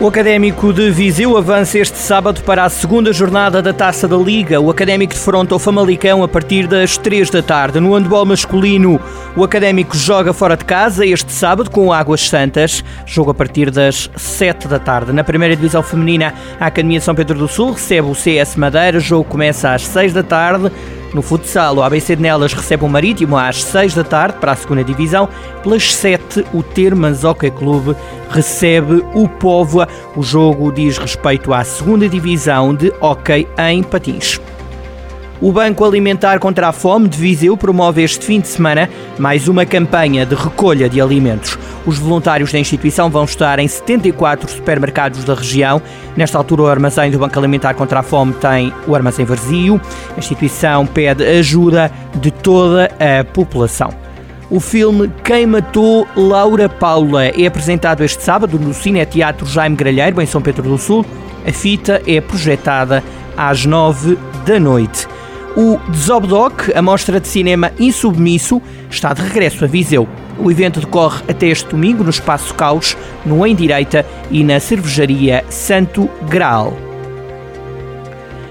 [0.00, 4.58] O Académico de Viseu avança este sábado para a segunda jornada da Taça da Liga.
[4.58, 7.80] O Académico defronta o Famalicão a partir das 3 da tarde.
[7.80, 8.98] No handball masculino,
[9.36, 12.82] o Académico joga fora de casa este sábado com o Águas Santas.
[13.04, 15.12] Jogo a partir das 7 da tarde.
[15.12, 18.96] Na primeira divisão feminina, a Academia de São Pedro do Sul recebe o CS Madeira.
[18.96, 20.72] O jogo começa às 6 da tarde.
[21.12, 24.56] No futsal, o ABC de Nelas recebe o Marítimo às 6 da tarde para a
[24.56, 25.28] segunda divisão.
[25.62, 27.96] Pelas 7, o Termas Hockey Clube
[28.30, 29.88] recebe o Póvoa.
[30.14, 34.40] O jogo diz respeito à segunda divisão de hockey em patins.
[35.42, 39.64] O Banco Alimentar contra a Fome de Viseu promove este fim de semana mais uma
[39.64, 41.58] campanha de recolha de alimentos.
[41.86, 45.80] Os voluntários da instituição vão estar em 74 supermercados da região.
[46.14, 49.80] Nesta altura, o armazém do Banco Alimentar contra a Fome tem o armazém vazio.
[50.14, 53.94] A instituição pede ajuda de toda a população.
[54.50, 60.20] O filme Quem Matou Laura Paula é apresentado este sábado no Cine Teatro Jaime Gralheiro,
[60.20, 61.06] em São Pedro do Sul.
[61.48, 63.02] A fita é projetada
[63.38, 65.08] às nove da noite.
[65.62, 70.08] O Zobdoc, a mostra de cinema insubmisso, está de regresso a Viseu.
[70.38, 75.44] O evento decorre até este domingo no Espaço Caos, no Em Direita e na cervejaria
[75.50, 76.72] Santo Graal.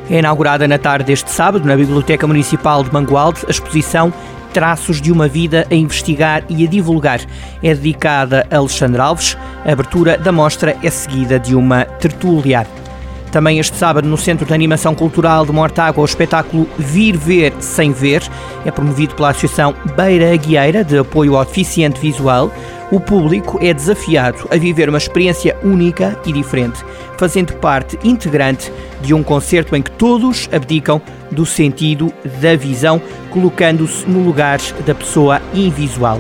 [0.08, 4.14] É inaugurada na tarde deste sábado, na Biblioteca Municipal de Mangualde, a exposição
[4.54, 7.22] Traços de uma Vida a Investigar e a Divulgar.
[7.64, 9.36] É dedicada a Alexandre Alves.
[9.66, 12.68] A abertura da mostra é seguida de uma tertúlia.
[13.32, 17.92] Também este sábado, no Centro de Animação Cultural de Mortágua, o espetáculo Vir Ver Sem
[17.92, 18.24] Ver
[18.66, 22.52] é promovido pela Associação Beira Aguieira de Apoio ao Deficiente Visual.
[22.92, 26.84] O público é desafiado a viver uma experiência única e diferente,
[27.20, 34.10] fazendo parte integrante de um concerto em que todos abdicam do sentido da visão, colocando-se
[34.10, 36.20] no lugar da pessoa invisual.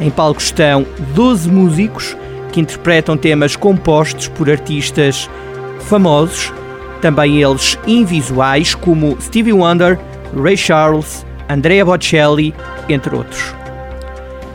[0.00, 2.16] Em palco estão 12 músicos
[2.50, 5.30] que interpretam temas compostos por artistas
[5.80, 6.52] famosos,
[7.00, 9.98] também eles invisuais, como Stevie Wonder,
[10.36, 12.54] Ray Charles, Andrea Bocelli,
[12.88, 13.58] entre outros.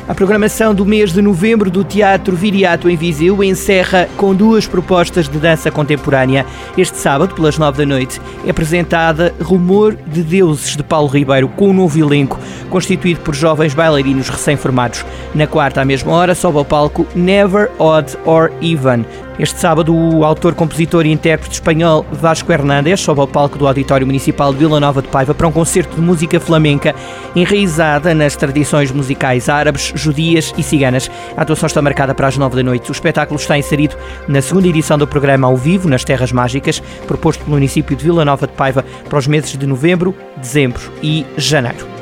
[0.06, 5.30] A programação do mês de novembro do Teatro Viriato em Viseu encerra com duas propostas
[5.30, 6.46] de dança contemporânea.
[6.78, 11.70] Este sábado, pelas nove da noite, é apresentada Rumor de Deuses de Paulo Ribeiro, com
[11.70, 12.38] um novo elenco,
[12.70, 15.06] constituído por jovens bailarinos recém-formados.
[15.34, 19.06] Na quarta, à mesma hora, sobe ao palco Never, Odd or Even,
[19.40, 24.06] este sábado, o autor, compositor e intérprete espanhol Vasco Hernández sobe ao palco do Auditório
[24.06, 26.94] Municipal de Vila Nova de Paiva para um concerto de música flamenca
[27.36, 31.10] enraizada nas tradições musicais árabes, judias e ciganas.
[31.36, 32.92] A atuação está marcada para as nove da noite.
[32.92, 33.96] O espetáculo está inserido
[34.28, 38.24] na segunda edição do programa ao vivo nas Terras Mágicas, proposto pelo município de Vila
[38.24, 41.93] Nova de Paiva para os meses de novembro, dezembro e janeiro.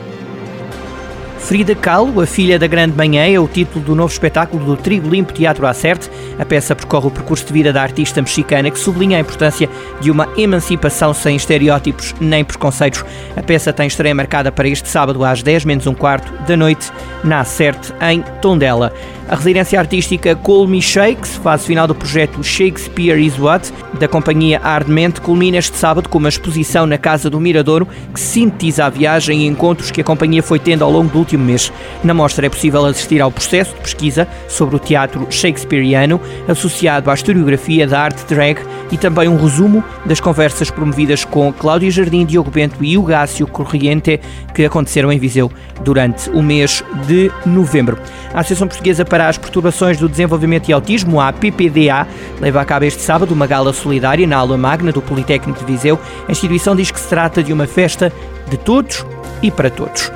[1.42, 5.10] Frida Kahlo, a filha da Grande Manhã, é o título do novo espetáculo do Trigo
[5.10, 6.10] Limpo Teatro Acerte.
[6.40, 9.68] A peça percorre o percurso de vida da artista mexicana que sublinha a importância
[10.00, 13.04] de uma emancipação sem estereótipos nem preconceitos.
[13.36, 16.90] A peça tem estreia marcada para este sábado às 10 menos um quarto da noite
[17.24, 18.94] na Acerte, em Tondela.
[19.28, 24.60] A residência artística Call Me Shakes, fase final do projeto Shakespeare is What, da companhia
[24.62, 29.44] Ardemente, culmina este sábado com uma exposição na Casa do Miradouro que sintetiza a viagem
[29.44, 31.72] e encontros que a companhia foi tendo ao longo do último mês.
[32.04, 37.14] Na mostra é possível assistir ao processo de pesquisa sobre o teatro shakespeariano, associado à
[37.14, 38.60] historiografia da arte drag
[38.92, 44.20] e também um resumo das conversas promovidas com Cláudia Jardim, Diogo Bento e Hugácio Corriente,
[44.54, 47.98] que aconteceram em Viseu durante o mês de novembro.
[48.34, 52.08] A Associação Portuguesa para as Perturbações do Desenvolvimento e Autismo, a PPDA,
[52.40, 56.00] leva a cabo este sábado uma gala solidária na aula magna do Politécnico de Viseu.
[56.28, 58.12] A instituição diz que se trata de uma festa
[58.50, 59.06] de todos
[59.42, 60.12] e para todos.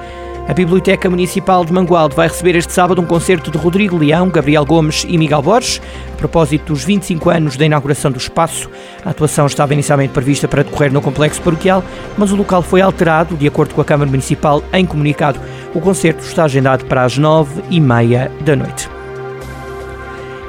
[0.48, 4.64] A Biblioteca Municipal de Mangualde vai receber este sábado um concerto de Rodrigo Leão, Gabriel
[4.64, 5.82] Gomes e Miguel Borges,
[6.14, 8.70] a propósito dos 25 anos da inauguração do espaço.
[9.04, 11.84] A atuação estava inicialmente prevista para decorrer no complexo paroquial,
[12.16, 15.40] mas o local foi alterado, de acordo com a Câmara Municipal, em comunicado.
[15.74, 18.95] O concerto está agendado para as 9 e meia da noite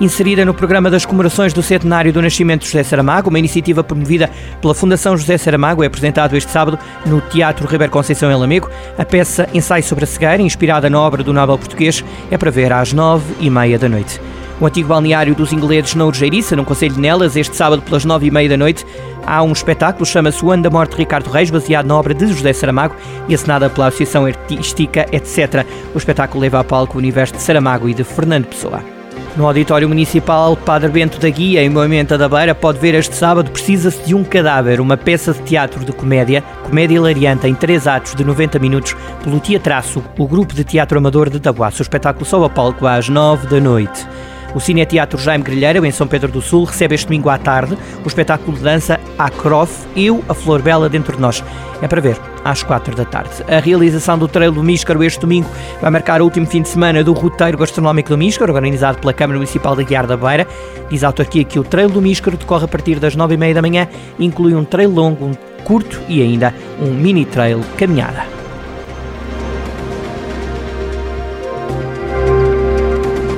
[0.00, 4.30] inserida no programa das comemorações do centenário do nascimento de José Saramago, uma iniciativa promovida
[4.60, 8.68] pela Fundação José Saramago, é apresentado este sábado no Teatro Ribeiro Conceição em Lamego.
[8.98, 12.72] A peça Ensaio sobre a Cegueira, inspirada na obra do Nobel português, é para ver
[12.72, 14.20] às nove e meia da noite.
[14.60, 18.26] O antigo balneário dos ingleses na Urgeiriça, no Conselho de Nelas, este sábado pelas nove
[18.26, 18.86] e meia da noite,
[19.26, 22.26] há um espetáculo, chama-se O Ano da Morte de Ricardo Reis, baseado na obra de
[22.26, 22.96] José Saramago
[23.28, 25.66] e assinada pela Associação Artística, etc.
[25.94, 28.95] O espetáculo leva a palco o universo de Saramago e de Fernando Pessoa.
[29.36, 33.50] No Auditório Municipal Padre Bento da Guia, em Moimenta da Beira, pode ver este sábado
[33.50, 38.14] Precisa-se de um Cadáver, uma peça de teatro de comédia, comédia hilariante em três atos
[38.14, 41.80] de 90 minutos, pelo Teatraço, o grupo de teatro amador de Tabuaço.
[41.80, 44.08] O espetáculo só a palco às nove da noite.
[44.56, 47.76] O Cine Teatro Jaime Grilheiro, em São Pedro do Sul, recebe este domingo à tarde
[48.02, 51.44] o espetáculo de dança Acrof, Eu, a Flor Bela Dentro de Nós.
[51.82, 53.44] É para ver às quatro da tarde.
[53.48, 55.46] A realização do Trail do Míscaro este domingo
[55.78, 59.36] vai marcar o último fim de semana do roteiro gastronómico do Míscaro, organizado pela Câmara
[59.36, 60.46] Municipal de Guiar da Beira.
[60.88, 63.52] Diz a autarquia que o Trail do Míscaro decorre a partir das nove e meia
[63.52, 63.86] da manhã,
[64.18, 68.35] inclui um trail longo, um curto e ainda um mini trail caminhada.